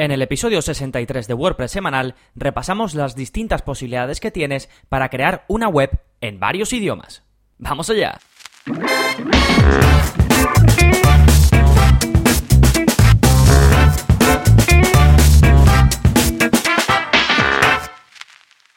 [0.00, 5.44] En el episodio 63 de WordPress semanal repasamos las distintas posibilidades que tienes para crear
[5.46, 5.90] una web
[6.22, 7.22] en varios idiomas.
[7.58, 8.18] ¡Vamos allá!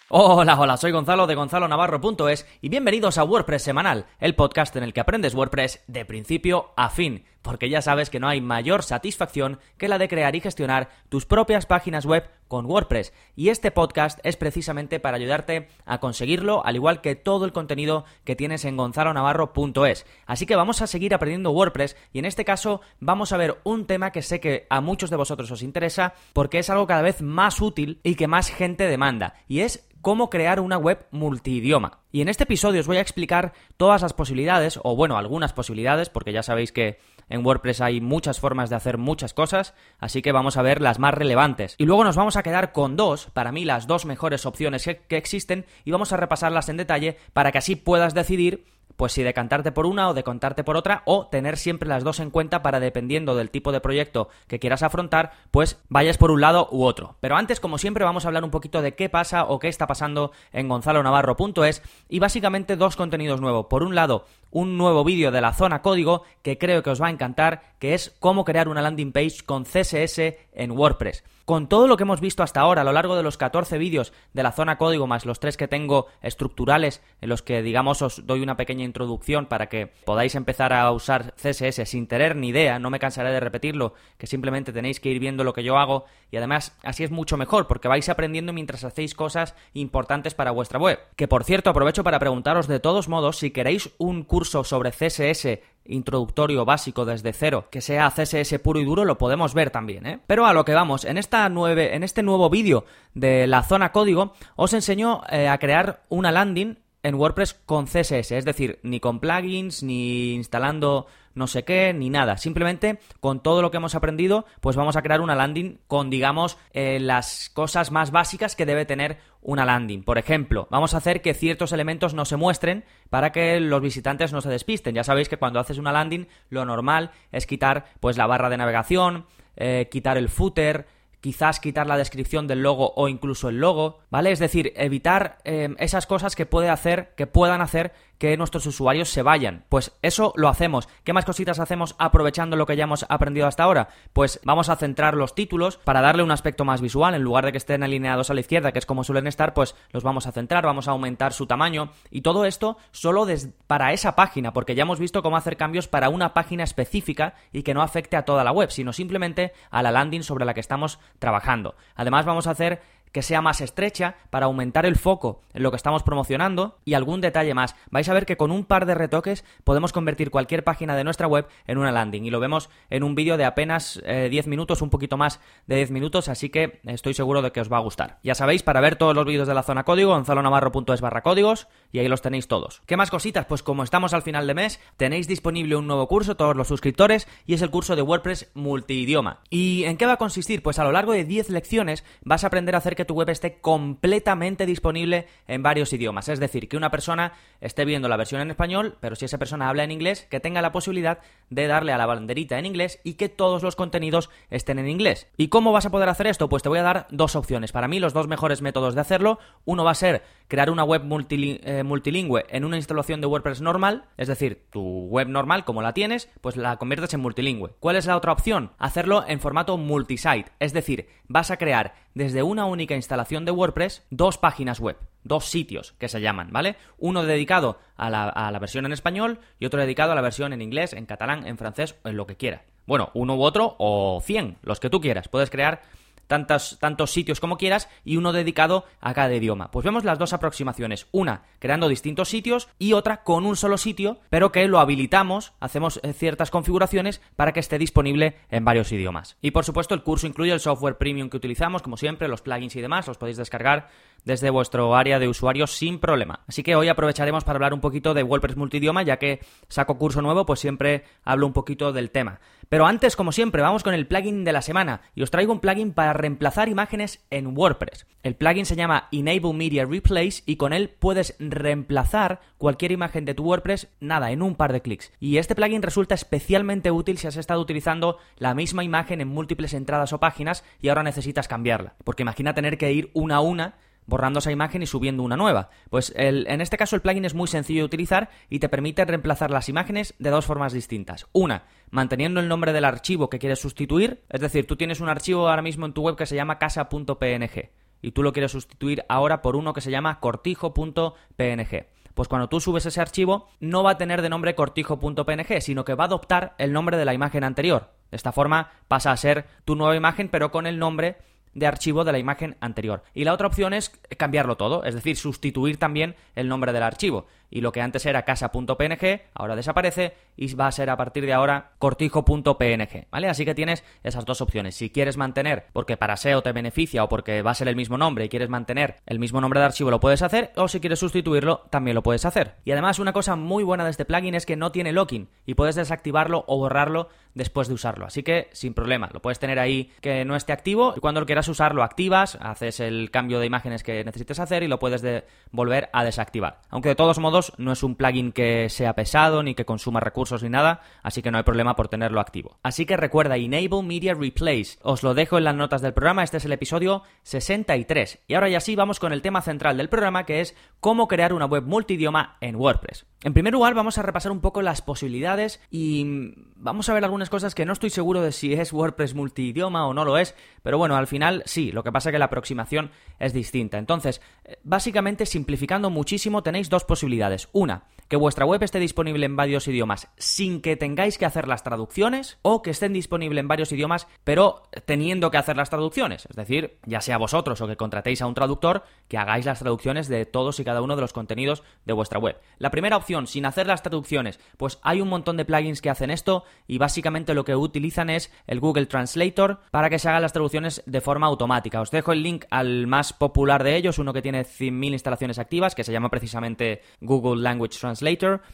[0.09, 4.91] Hola, hola, soy Gonzalo de gonzalonavarro.es y bienvenidos a WordPress Semanal, el podcast en el
[4.91, 9.59] que aprendes WordPress de principio a fin, porque ya sabes que no hay mayor satisfacción
[9.77, 14.19] que la de crear y gestionar tus propias páginas web con WordPress, y este podcast
[14.23, 18.77] es precisamente para ayudarte a conseguirlo, al igual que todo el contenido que tienes en
[18.77, 20.05] gonzalonavarro.es.
[20.25, 23.85] Así que vamos a seguir aprendiendo WordPress y en este caso vamos a ver un
[23.85, 27.21] tema que sé que a muchos de vosotros os interesa porque es algo cada vez
[27.21, 32.01] más útil y que más gente demanda, y es cómo crear una web multidioma.
[32.11, 36.09] Y en este episodio os voy a explicar todas las posibilidades, o bueno, algunas posibilidades,
[36.09, 40.31] porque ya sabéis que en WordPress hay muchas formas de hacer muchas cosas, así que
[40.31, 41.75] vamos a ver las más relevantes.
[41.77, 45.17] Y luego nos vamos a quedar con dos, para mí las dos mejores opciones que,
[45.17, 49.71] existen, y vamos a repasarlas en detalle para que así puedas decidir pues si decantarte
[49.71, 53.35] por una o decantarte por otra o tener siempre las dos en cuenta para dependiendo
[53.35, 57.15] del tipo de proyecto que quieras afrontar, pues vayas por un lado u otro.
[57.19, 59.87] Pero antes, como siempre, vamos a hablar un poquito de qué pasa o qué está
[59.87, 63.65] pasando en gonzalonavarro.es y básicamente dos contenidos nuevos.
[63.65, 67.07] Por un lado, un nuevo vídeo de la zona código que creo que os va
[67.07, 70.19] a encantar, que es cómo crear una landing page con CSS
[70.53, 71.23] en WordPress.
[71.45, 74.13] Con todo lo que hemos visto hasta ahora a lo largo de los 14 vídeos
[74.31, 78.25] de la zona código más los tres que tengo estructurales en los que digamos os
[78.25, 82.79] doy una pequeña introducción para que podáis empezar a usar CSS sin tener ni idea,
[82.79, 86.05] no me cansaré de repetirlo, que simplemente tenéis que ir viendo lo que yo hago
[86.31, 90.79] y además así es mucho mejor porque vais aprendiendo mientras hacéis cosas importantes para vuestra
[90.79, 90.97] web.
[91.17, 95.59] Que por cierto aprovecho para preguntaros de todos modos si queréis un curso sobre CSS
[95.85, 100.19] introductorio básico desde cero, que sea CSS puro y duro, lo podemos ver también, ¿eh?
[100.27, 103.91] Pero a lo que vamos, en, esta nueve, en este nuevo vídeo de la zona
[103.91, 108.99] código, os enseño eh, a crear una landing en WordPress con CSS, es decir, ni
[108.99, 112.37] con plugins, ni instalando no sé qué, ni nada.
[112.37, 116.57] Simplemente con todo lo que hemos aprendido, pues vamos a crear una landing con, digamos,
[116.71, 120.03] eh, las cosas más básicas que debe tener una landing.
[120.03, 124.31] Por ejemplo, vamos a hacer que ciertos elementos no se muestren para que los visitantes
[124.31, 124.95] no se despisten.
[124.95, 128.57] Ya sabéis que cuando haces una landing, lo normal es quitar pues la barra de
[128.57, 130.87] navegación, eh, quitar el footer,
[131.23, 134.31] quizás quitar la descripción del logo o incluso el logo, ¿vale?
[134.31, 139.09] Es decir, evitar eh, esas cosas que puede hacer, que puedan hacer que nuestros usuarios
[139.09, 139.65] se vayan.
[139.67, 140.87] Pues eso lo hacemos.
[141.03, 143.89] ¿Qué más cositas hacemos aprovechando lo que ya hemos aprendido hasta ahora?
[144.13, 147.15] Pues vamos a centrar los títulos para darle un aspecto más visual.
[147.15, 149.75] En lugar de que estén alineados a la izquierda, que es como suelen estar, pues
[149.91, 151.91] los vamos a centrar, vamos a aumentar su tamaño.
[152.11, 153.27] Y todo esto solo
[153.67, 157.63] para esa página, porque ya hemos visto cómo hacer cambios para una página específica y
[157.63, 160.61] que no afecte a toda la web, sino simplemente a la landing sobre la que
[160.61, 161.75] estamos trabajando.
[161.93, 162.81] Además vamos a hacer
[163.13, 167.21] que sea más estrecha para aumentar el foco en lo que estamos promocionando y algún
[167.21, 167.75] detalle más.
[167.91, 171.27] Vais a ver que con un par de retoques podemos convertir cualquier página de nuestra
[171.27, 174.81] web en una landing y lo vemos en un vídeo de apenas 10 eh, minutos,
[174.81, 177.81] un poquito más de 10 minutos, así que estoy seguro de que os va a
[177.81, 178.17] gustar.
[178.23, 181.99] Ya sabéis, para ver todos los vídeos de la zona código, gonzalonavarro.es barra códigos y
[181.99, 182.81] ahí los tenéis todos.
[182.87, 183.45] ¿Qué más cositas?
[183.45, 187.27] Pues como estamos al final de mes, tenéis disponible un nuevo curso, todos los suscriptores,
[187.45, 189.41] y es el curso de WordPress multidioma.
[189.51, 190.63] ¿Y en qué va a consistir?
[190.63, 193.29] Pues a lo largo de 10 lecciones vas a aprender a hacer que tu web
[193.29, 196.29] esté completamente disponible en varios idiomas.
[196.29, 199.69] Es decir, que una persona esté viendo la versión en español, pero si esa persona
[199.69, 201.19] habla en inglés, que tenga la posibilidad
[201.49, 205.27] de darle a la banderita en inglés y que todos los contenidos estén en inglés.
[205.37, 206.49] ¿Y cómo vas a poder hacer esto?
[206.49, 207.71] Pues te voy a dar dos opciones.
[207.71, 209.39] Para mí, los dos mejores métodos de hacerlo.
[209.65, 214.05] Uno va a ser crear una web eh, multilingüe en una instalación de WordPress normal,
[214.17, 217.71] es decir, tu web normal, como la tienes, pues la conviertes en multilingüe.
[217.79, 218.71] ¿Cuál es la otra opción?
[218.77, 224.03] Hacerlo en formato multisite, es decir, vas a crear desde una única instalación de WordPress
[224.09, 226.75] dos páginas web, dos sitios que se llaman, ¿vale?
[226.97, 230.93] Uno dedicado a la, versión en español y otro dedicado a la versión en inglés,
[230.93, 232.63] en catalán, en francés en lo que quiera.
[232.85, 235.27] Bueno, uno u otro o cien, los que tú quieras.
[235.27, 235.81] Puedes crear
[236.27, 239.71] tantos, tantos sitios como quieras y uno dedicado a cada idioma.
[239.71, 244.19] Pues vemos las dos aproximaciones, una creando distintos sitios y otra con un solo sitio,
[244.29, 249.37] pero que lo habilitamos, hacemos eh, ciertas configuraciones para que esté disponible en varios idiomas.
[249.41, 252.75] Y por supuesto el curso incluye el software premium que utilizamos, como siempre, los plugins
[252.75, 253.89] y demás, los podéis descargar
[254.25, 256.41] desde vuestro área de usuario sin problema.
[256.47, 260.21] Así que hoy aprovecharemos para hablar un poquito de WordPress multidioma, ya que saco curso
[260.21, 262.39] nuevo, pues siempre hablo un poquito del tema.
[262.69, 265.59] Pero antes, como siempre, vamos con el plugin de la semana y os traigo un
[265.59, 268.07] plugin para reemplazar imágenes en WordPress.
[268.23, 273.33] El plugin se llama Enable Media Replace y con él puedes reemplazar cualquier imagen de
[273.33, 275.11] tu WordPress, nada, en un par de clics.
[275.19, 279.73] Y este plugin resulta especialmente útil si has estado utilizando la misma imagen en múltiples
[279.73, 281.95] entradas o páginas y ahora necesitas cambiarla.
[282.03, 285.69] Porque imagina tener que ir una a una borrando esa imagen y subiendo una nueva.
[285.89, 289.51] Pues en este caso el plugin es muy sencillo de utilizar y te permite reemplazar
[289.51, 291.27] las imágenes de dos formas distintas.
[291.31, 295.47] Una, manteniendo el nombre del archivo que quieres sustituir, es decir, tú tienes un archivo
[295.47, 297.69] ahora mismo en tu web que se llama casa.png
[298.03, 301.85] y tú lo quieres sustituir ahora por uno que se llama cortijo.png.
[302.13, 305.95] Pues cuando tú subes ese archivo no va a tener de nombre cortijo.png, sino que
[305.95, 307.91] va a adoptar el nombre de la imagen anterior.
[308.11, 311.17] De esta forma pasa a ser tu nueva imagen pero con el nombre
[311.53, 313.03] de archivo de la imagen anterior.
[313.13, 317.27] Y la otra opción es cambiarlo todo, es decir, sustituir también el nombre del archivo.
[317.53, 321.33] Y lo que antes era casa.png, ahora desaparece y va a ser a partir de
[321.33, 323.29] ahora cortijo.png, ¿vale?
[323.29, 324.73] Así que tienes esas dos opciones.
[324.73, 327.95] Si quieres mantener, porque para SEO te beneficia o porque va a ser el mismo
[327.95, 330.97] nombre y quieres mantener el mismo nombre de archivo, lo puedes hacer, o si quieres
[330.97, 332.55] sustituirlo, también lo puedes hacer.
[332.65, 335.53] Y además, una cosa muy buena de este plugin es que no tiene locking y
[335.53, 338.07] puedes desactivarlo o borrarlo después de usarlo.
[338.07, 341.27] Así que sin problema, lo puedes tener ahí que no esté activo y cuando lo
[341.27, 345.03] quieras usar lo activas, haces el cambio de imágenes que necesites hacer y lo puedes
[345.51, 346.61] volver a desactivar.
[346.69, 350.43] Aunque de todos modos no es un plugin que sea pesado ni que consuma recursos
[350.43, 352.59] ni nada, así que no hay problema por tenerlo activo.
[352.63, 354.77] Así que recuerda Enable Media Replace.
[354.81, 358.19] Os lo dejo en las notas del programa, este es el episodio 63.
[358.27, 361.33] Y ahora ya sí vamos con el tema central del programa que es cómo crear
[361.33, 363.05] una web multidioma en WordPress.
[363.23, 367.29] En primer lugar, vamos a repasar un poco las posibilidades y vamos a ver algunas
[367.29, 370.77] cosas que no estoy seguro de si es WordPress multidioma o no lo es, pero
[370.77, 373.77] bueno, al final sí, lo que pasa es que la aproximación es distinta.
[373.77, 377.22] Entonces, eh, básicamente simplificando muchísimo, tenéis dos posibilidades.
[377.53, 381.63] Una, que vuestra web esté disponible en varios idiomas sin que tengáis que hacer las
[381.63, 386.27] traducciones o que estén disponibles en varios idiomas pero teniendo que hacer las traducciones.
[386.29, 390.09] Es decir, ya sea vosotros o que contratéis a un traductor que hagáis las traducciones
[390.09, 392.37] de todos y cada uno de los contenidos de vuestra web.
[392.59, 396.11] La primera opción, sin hacer las traducciones, pues hay un montón de plugins que hacen
[396.11, 400.33] esto y básicamente lo que utilizan es el Google Translator para que se hagan las
[400.33, 401.81] traducciones de forma automática.
[401.81, 405.73] Os dejo el link al más popular de ellos, uno que tiene 100.000 instalaciones activas,
[405.73, 408.02] que se llama precisamente Google Language Translator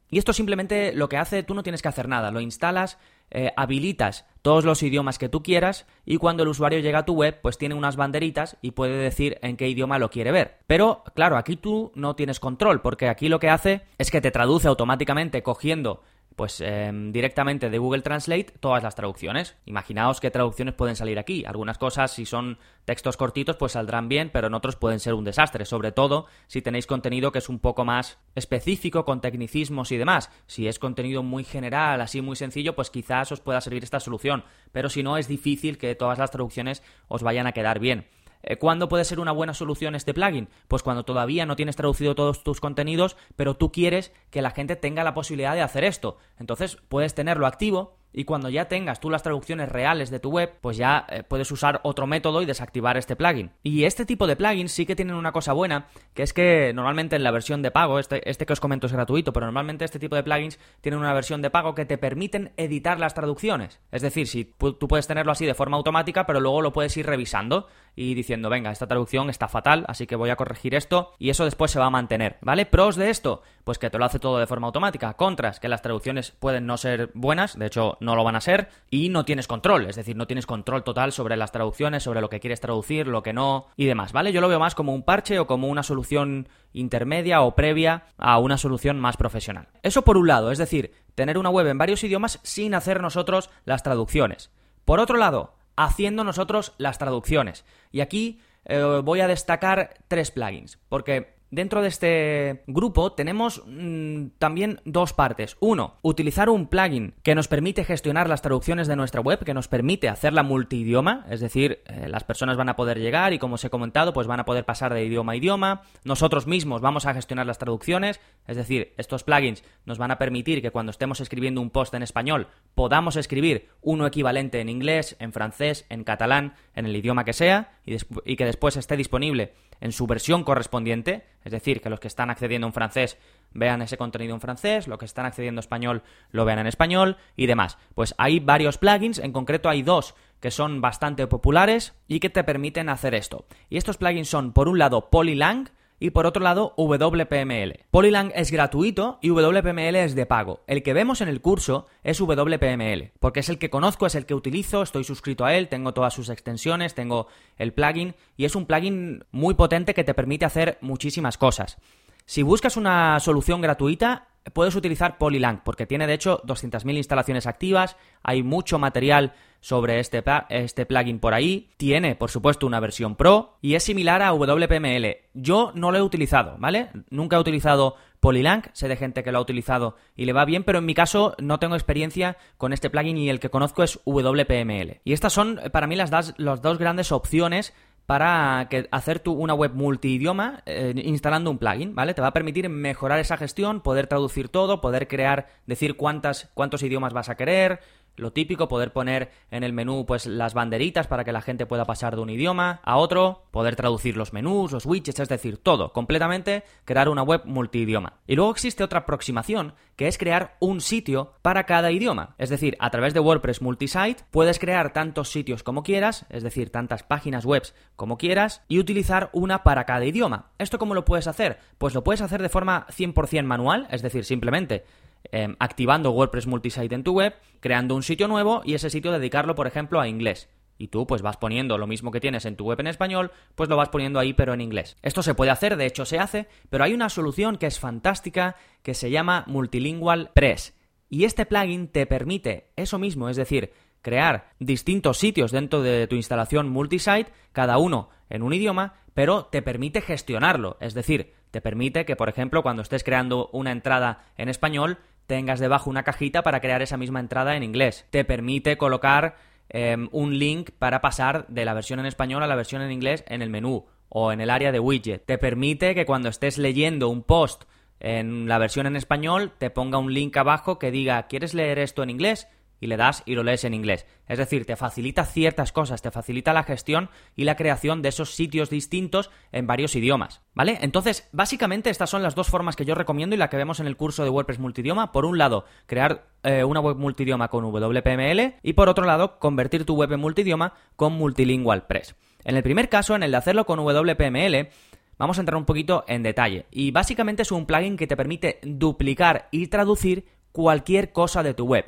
[0.10, 2.98] y esto simplemente lo que hace, tú no tienes que hacer nada, lo instalas,
[3.32, 7.14] eh, habilitas todos los idiomas que tú quieras y cuando el usuario llega a tu
[7.14, 10.58] web pues tiene unas banderitas y puede decir en qué idioma lo quiere ver.
[10.66, 14.32] Pero claro, aquí tú no tienes control porque aquí lo que hace es que te
[14.32, 16.02] traduce automáticamente cogiendo
[16.40, 19.58] pues em, directamente de Google Translate todas las traducciones.
[19.66, 21.44] Imaginaos qué traducciones pueden salir aquí.
[21.46, 25.26] Algunas cosas, si son textos cortitos, pues saldrán bien, pero en otros pueden ser un
[25.26, 25.66] desastre.
[25.66, 30.32] Sobre todo si tenéis contenido que es un poco más específico, con tecnicismos y demás.
[30.48, 34.46] Si es contenido muy general, así muy sencillo, pues quizás os pueda servir esta solución.
[34.72, 38.08] Pero si no, es difícil que todas las traducciones os vayan a quedar bien.
[38.42, 40.50] Eh, ¿Cuándo puede ser una buena solución este plugin?
[40.68, 44.76] Pues cuando todavía no tienes traducido todos tus contenidos, pero tú quieres que la gente
[44.76, 46.18] tenga la posibilidad de hacer esto.
[46.40, 50.54] Entonces puedes tenerlo activo y cuando ya tengas tú las traducciones reales de tu web,
[50.62, 53.52] pues ya eh, puedes usar otro método y desactivar este plugin.
[53.64, 57.16] Y este tipo de plugins sí que tienen una cosa buena, que es que normalmente
[57.16, 60.00] en la versión de pago, este, este que os comento es gratuito, pero normalmente este
[60.00, 63.80] tipo de plugins tienen una versión de pago que te permiten editar las traducciones.
[63.92, 67.06] Es decir, si tú puedes tenerlo así de forma automática, pero luego lo puedes ir
[67.06, 71.30] revisando y diciendo, venga, esta traducción está fatal, así que voy a corregir esto y
[71.30, 72.66] eso después se va a mantener, ¿vale?
[72.66, 75.14] Pros de esto, pues que te lo hace todo de forma automática.
[75.14, 78.70] Contras, que las traducciones pueden no ser buenas, de hecho no lo van a ser,
[78.90, 82.30] y no tienes control, es decir, no tienes control total sobre las traducciones, sobre lo
[82.30, 84.32] que quieres traducir, lo que no y demás, ¿vale?
[84.32, 88.40] Yo lo veo más como un parche o como una solución intermedia o previa a
[88.40, 89.68] una solución más profesional.
[89.84, 93.50] Eso por un lado, es decir, tener una web en varios idiomas sin hacer nosotros
[93.66, 94.52] las traducciones.
[94.86, 97.66] Por otro lado, haciendo nosotros las traducciones.
[97.92, 104.28] Y aquí eh, voy a destacar tres plugins, porque Dentro de este grupo tenemos mm,
[104.38, 105.58] también dos partes.
[105.60, 109.68] Uno, utilizar un plugin que nos permite gestionar las traducciones de nuestra web, que nos
[109.68, 113.66] permite hacerla multidioma, es decir, eh, las personas van a poder llegar y como os
[113.66, 115.82] he comentado, pues van a poder pasar de idioma a idioma.
[116.04, 120.62] Nosotros mismos vamos a gestionar las traducciones, es decir, estos plugins nos van a permitir
[120.62, 125.34] que cuando estemos escribiendo un post en español podamos escribir uno equivalente en inglés, en
[125.34, 129.92] francés, en catalán, en el idioma que sea y, y que después esté disponible en
[129.92, 133.18] su versión correspondiente, es decir, que los que están accediendo en francés
[133.52, 137.18] vean ese contenido en francés, los que están accediendo a español lo vean en español
[137.36, 137.78] y demás.
[137.96, 142.44] Pues hay varios plugins, en concreto hay dos que son bastante populares y que te
[142.44, 143.46] permiten hacer esto.
[143.70, 147.86] Y estos plugins son, por un lado, Polylang, y por otro lado WPML.
[147.92, 150.62] Polylang es gratuito y WPML es de pago.
[150.68, 154.26] El que vemos en el curso es WPML, porque es el que conozco, es el
[154.26, 157.28] que utilizo, estoy suscrito a él, tengo todas sus extensiones, tengo
[157.58, 161.78] el plugin y es un plugin muy potente que te permite hacer muchísimas cosas.
[162.26, 167.98] Si buscas una solución gratuita, puedes utilizar Polylang, porque tiene de hecho 200.000 instalaciones activas,
[168.24, 173.58] hay mucho material sobre este, este plugin por ahí, tiene por supuesto una versión pro
[173.62, 175.18] y es similar a WPML.
[175.34, 176.90] Yo no lo he utilizado, ¿vale?
[177.10, 180.64] Nunca he utilizado Polylang, sé de gente que lo ha utilizado y le va bien,
[180.64, 184.00] pero en mi caso no tengo experiencia con este plugin y el que conozco es
[184.06, 185.02] WPML.
[185.04, 187.74] Y estas son para mí las, las dos grandes opciones
[188.10, 192.16] para hacer tu, una web multidioma eh, instalando un plugin, ¿vale?
[192.16, 196.82] Te va a permitir mejorar esa gestión, poder traducir todo, poder crear, decir cuántas, cuántos
[196.82, 197.82] idiomas vas a querer,
[198.16, 201.86] lo típico, poder poner en el menú pues las banderitas para que la gente pueda
[201.86, 205.94] pasar de un idioma a otro, poder traducir los menús, los widgets, es decir, todo,
[205.94, 208.20] completamente crear una web multidioma.
[208.28, 212.36] Y luego existe otra aproximación que es crear un sitio para cada idioma.
[212.38, 216.72] Es decir, a través de WordPress Multisite puedes crear tantos sitios como quieras, es decir,
[216.72, 217.64] tantas páginas web
[217.96, 220.52] como quieras, y utilizar una para cada idioma.
[220.58, 221.60] ¿Esto cómo lo puedes hacer?
[221.78, 224.86] Pues lo puedes hacer de forma 100% manual, es decir, simplemente
[225.32, 229.54] Em, activando WordPress Multisite en tu web, creando un sitio nuevo y ese sitio dedicarlo,
[229.54, 230.50] por ejemplo, a inglés.
[230.78, 233.70] Y tú pues vas poniendo lo mismo que tienes en tu web en español, pues
[233.70, 234.98] lo vas poniendo ahí pero en inglés.
[235.02, 238.56] Esto se puede hacer, de hecho se hace, pero hay una solución que es fantástica
[238.82, 240.76] que se llama Multilingual Press.
[241.10, 246.16] Y este plugin te permite eso mismo, es decir, crear distintos sitios dentro de tu
[246.16, 252.06] instalación multisite, cada uno en un idioma, pero te permite gestionarlo, es decir, te permite
[252.06, 256.60] que, por ejemplo, cuando estés creando una entrada en español, tengas debajo una cajita para
[256.60, 258.06] crear esa misma entrada en inglés.
[258.10, 259.36] Te permite colocar
[259.70, 263.24] em, un link para pasar de la versión en español a la versión en inglés
[263.28, 265.26] en el menú o en el área de widget.
[265.26, 267.64] Te permite que cuando estés leyendo un post
[268.00, 272.02] en la versión en español te ponga un link abajo que diga ¿quieres leer esto
[272.02, 272.48] en inglés?
[272.80, 274.06] Y le das y lo lees en inglés.
[274.28, 278.36] Es decir, te facilita ciertas cosas, te facilita la gestión y la creación de esos
[278.36, 280.42] sitios distintos en varios idiomas.
[280.54, 280.78] ¿Vale?
[280.82, 283.88] Entonces, básicamente estas son las dos formas que yo recomiendo y la que vemos en
[283.88, 285.12] el curso de WordPress multidioma.
[285.12, 289.86] Por un lado, crear eh, una web multidioma con WPML y por otro lado, convertir
[289.86, 292.16] tu web en multidioma con Multilingual Press.
[292.44, 294.70] En el primer caso, en el de hacerlo con WPML,
[295.18, 296.66] vamos a entrar un poquito en detalle.
[296.72, 301.66] Y básicamente es un plugin que te permite duplicar y traducir cualquier cosa de tu
[301.66, 301.86] web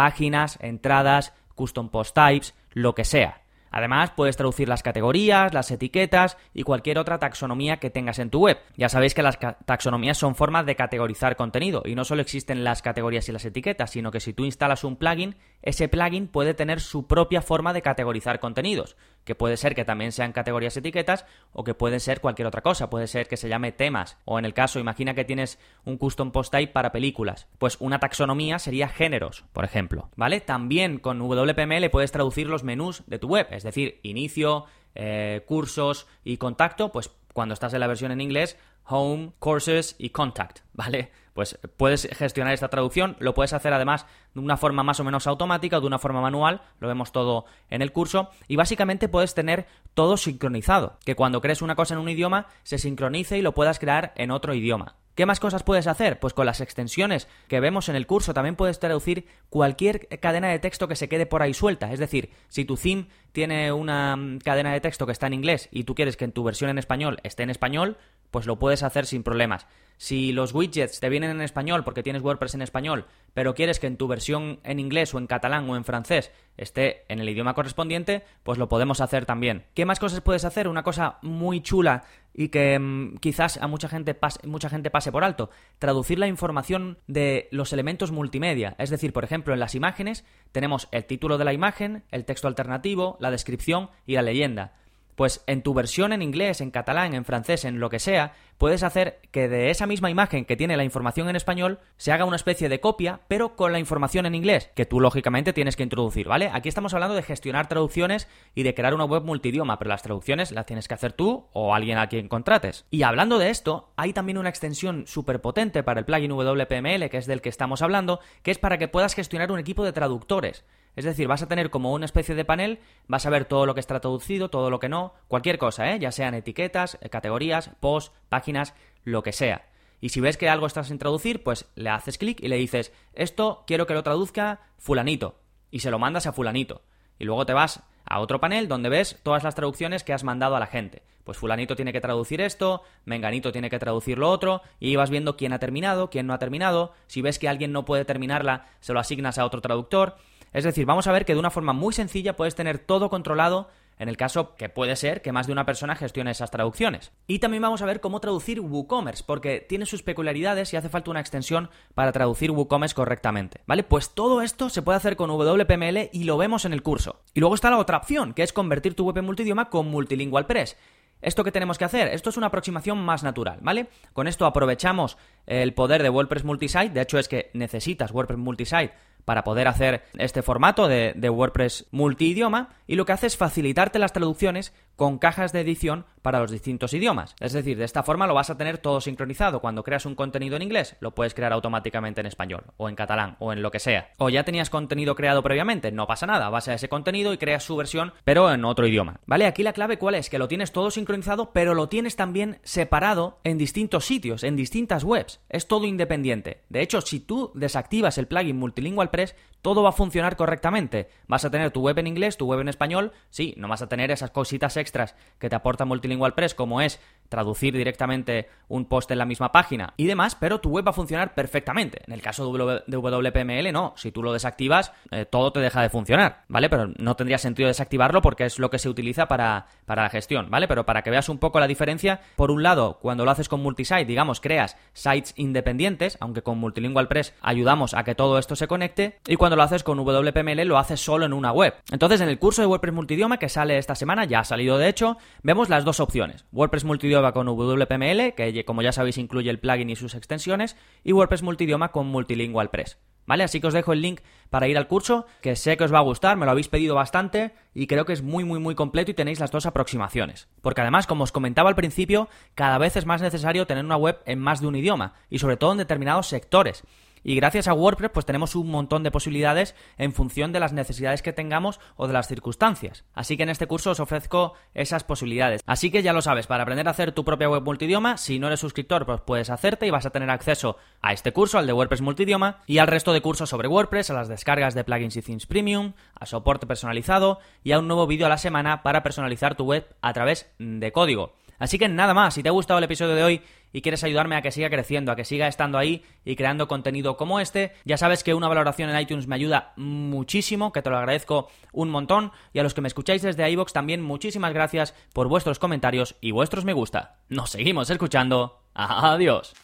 [0.00, 3.42] páginas, entradas, custom post types, lo que sea.
[3.70, 8.40] Además, puedes traducir las categorías, las etiquetas y cualquier otra taxonomía que tengas en tu
[8.40, 8.58] web.
[8.78, 12.80] Ya sabéis que las taxonomías son formas de categorizar contenido y no solo existen las
[12.80, 16.80] categorías y las etiquetas, sino que si tú instalas un plugin, ese plugin puede tener
[16.80, 21.64] su propia forma de categorizar contenidos, que puede ser que también sean categorías etiquetas o
[21.64, 24.54] que puede ser cualquier otra cosa, puede ser que se llame temas o en el
[24.54, 29.44] caso, imagina que tienes un custom post type para películas, pues una taxonomía sería géneros,
[29.52, 30.40] por ejemplo, ¿vale?
[30.40, 34.64] También con WPML puedes traducir los menús de tu web, es decir, inicio,
[34.94, 40.10] eh, cursos y contacto, pues cuando estás en la versión en inglés, home, courses y
[40.10, 41.12] contact, ¿vale?
[41.34, 45.26] Pues puedes gestionar esta traducción, lo puedes hacer además de una forma más o menos
[45.26, 49.34] automática o de una forma manual, lo vemos todo en el curso, y básicamente puedes
[49.34, 53.54] tener todo sincronizado, que cuando crees una cosa en un idioma se sincronice y lo
[53.54, 54.96] puedas crear en otro idioma.
[55.14, 56.18] ¿Qué más cosas puedes hacer?
[56.18, 60.60] Pues con las extensiones que vemos en el curso también puedes traducir cualquier cadena de
[60.60, 61.92] texto que se quede por ahí suelta.
[61.92, 65.68] Es decir, si tu theme tiene una mm, cadena de texto que está en inglés
[65.72, 67.98] y tú quieres que en tu versión en español esté en español,
[68.30, 69.66] pues lo puedes hacer sin problemas.
[70.00, 73.86] Si los widgets te vienen en español porque tienes WordPress en español, pero quieres que
[73.86, 77.52] en tu versión en inglés o en catalán o en francés esté en el idioma
[77.52, 79.66] correspondiente, pues lo podemos hacer también.
[79.74, 80.68] ¿Qué más cosas puedes hacer?
[80.68, 85.12] Una cosa muy chula y que mm, quizás a mucha gente, pase, mucha gente pase
[85.12, 85.50] por alto.
[85.78, 88.76] Traducir la información de los elementos multimedia.
[88.78, 92.48] Es decir, por ejemplo, en las imágenes tenemos el título de la imagen, el texto
[92.48, 94.79] alternativo, la descripción y la leyenda
[95.20, 98.82] pues en tu versión en inglés, en catalán, en francés, en lo que sea, puedes
[98.82, 102.36] hacer que de esa misma imagen que tiene la información en español se haga una
[102.36, 106.26] especie de copia, pero con la información en inglés, que tú lógicamente tienes que introducir,
[106.26, 106.48] ¿vale?
[106.50, 110.52] Aquí estamos hablando de gestionar traducciones y de crear una web multidioma, pero las traducciones
[110.52, 112.86] las tienes que hacer tú o alguien a quien contrates.
[112.90, 117.18] Y hablando de esto, hay también una extensión súper potente para el plugin WPML, que
[117.18, 120.64] es del que estamos hablando, que es para que puedas gestionar un equipo de traductores.
[121.00, 122.78] Es decir, vas a tener como una especie de panel,
[123.08, 125.98] vas a ver todo lo que está traducido, todo lo que no, cualquier cosa, ¿eh?
[125.98, 129.66] ya sean etiquetas, eh, categorías, posts, páginas, lo que sea.
[130.02, 132.92] Y si ves que algo estás sin traducir, pues le haces clic y le dices,
[133.14, 135.40] esto quiero que lo traduzca fulanito.
[135.70, 136.82] Y se lo mandas a fulanito.
[137.18, 140.54] Y luego te vas a otro panel donde ves todas las traducciones que has mandado
[140.54, 141.02] a la gente.
[141.24, 145.38] Pues fulanito tiene que traducir esto, menganito tiene que traducir lo otro, y vas viendo
[145.38, 146.92] quién ha terminado, quién no ha terminado.
[147.06, 150.16] Si ves que alguien no puede terminarla, se lo asignas a otro traductor.
[150.52, 153.68] Es decir, vamos a ver que de una forma muy sencilla puedes tener todo controlado
[154.00, 157.12] en el caso que puede ser que más de una persona gestione esas traducciones.
[157.26, 161.10] Y también vamos a ver cómo traducir WooCommerce, porque tiene sus peculiaridades y hace falta
[161.10, 163.60] una extensión para traducir WooCommerce correctamente.
[163.66, 163.84] ¿Vale?
[163.84, 167.20] Pues todo esto se puede hacer con WPML y lo vemos en el curso.
[167.34, 170.46] Y luego está la otra opción, que es convertir tu web en multidioma con Multilingual
[170.46, 170.78] Press.
[171.20, 172.08] ¿Esto qué tenemos que hacer?
[172.08, 173.88] Esto es una aproximación más natural, ¿vale?
[174.14, 178.94] Con esto aprovechamos el poder de WordPress Multisite, de hecho es que necesitas WordPress Multisite
[179.30, 184.12] para poder hacer este formato de, WordPress multidioma y lo que hace es facilitarte las
[184.12, 187.36] traducciones con cajas de edición para los distintos idiomas.
[187.38, 189.60] Es decir, de esta forma lo vas a tener todo sincronizado.
[189.60, 193.36] Cuando creas un contenido en inglés, lo puedes crear automáticamente en español, o en catalán,
[193.38, 194.10] o en lo que sea.
[194.18, 197.62] O ya tenías contenido creado previamente, no pasa nada, vas a ese contenido y creas
[197.62, 199.20] su versión, pero en otro idioma.
[199.26, 199.46] ¿Vale?
[199.46, 200.28] Aquí la clave cuál es?
[200.28, 205.04] Que lo tienes todo sincronizado, pero lo tienes también separado en distintos sitios, en distintas
[205.04, 205.40] webs.
[205.48, 206.64] Es todo independiente.
[206.68, 211.08] De hecho, si tú desactivas el plugin Multilingual Press, todo va a funcionar correctamente.
[211.26, 213.88] Vas a tener tu web en inglés, tu web en español, sí, no vas a
[213.88, 219.10] tener esas cositas extras que te aporta Multilingual Press, como es traducir directamente un post
[219.10, 222.02] en la misma página y demás, pero tu web va a funcionar perfectamente.
[222.06, 223.94] En el caso de WPML, no.
[223.96, 226.68] Si tú lo desactivas, eh, todo te deja de funcionar, ¿vale?
[226.68, 230.50] Pero no tendría sentido desactivarlo porque es lo que se utiliza para, para la gestión,
[230.50, 230.68] ¿vale?
[230.68, 233.62] Pero para que veas un poco la diferencia, por un lado, cuando lo haces con
[233.62, 238.68] multisite, digamos, creas sites independientes, aunque con Multilingual Press ayudamos a que todo esto se
[238.68, 241.74] conecte, y cuando lo haces con WPML lo haces solo en una web.
[241.90, 244.88] Entonces, en el curso de WordPress Multidioma que sale esta semana, ya ha salido de
[244.88, 246.44] hecho, vemos las dos opciones.
[246.52, 251.12] WordPress Multidioma con WPML, que como ya sabéis incluye el plugin y sus extensiones, y
[251.12, 252.98] WordPress Multidioma con Multilingual Press.
[253.26, 253.42] ¿Vale?
[253.42, 255.98] Así que os dejo el link para ir al curso, que sé que os va
[255.98, 259.10] a gustar, me lo habéis pedido bastante y creo que es muy muy muy completo
[259.10, 260.48] y tenéis las dos aproximaciones.
[260.62, 264.20] Porque además, como os comentaba al principio, cada vez es más necesario tener una web
[264.26, 266.84] en más de un idioma y sobre todo en determinados sectores.
[267.22, 271.22] Y gracias a WordPress pues tenemos un montón de posibilidades en función de las necesidades
[271.22, 273.04] que tengamos o de las circunstancias.
[273.14, 275.62] Así que en este curso os ofrezco esas posibilidades.
[275.66, 278.46] Así que ya lo sabes, para aprender a hacer tu propia web multidioma, si no
[278.46, 281.72] eres suscriptor pues puedes hacerte y vas a tener acceso a este curso, al de
[281.72, 285.22] WordPress multidioma, y al resto de cursos sobre WordPress, a las descargas de plugins y
[285.22, 289.54] themes premium, a soporte personalizado y a un nuevo vídeo a la semana para personalizar
[289.54, 291.34] tu web a través de código.
[291.60, 294.34] Así que nada más, si te ha gustado el episodio de hoy y quieres ayudarme
[294.34, 297.96] a que siga creciendo, a que siga estando ahí y creando contenido como este, ya
[297.96, 302.32] sabes que una valoración en iTunes me ayuda muchísimo, que te lo agradezco un montón,
[302.52, 306.32] y a los que me escucháis desde iVoox también muchísimas gracias por vuestros comentarios y
[306.32, 307.18] vuestros me gusta.
[307.28, 308.62] Nos seguimos escuchando.
[308.74, 309.54] Adiós.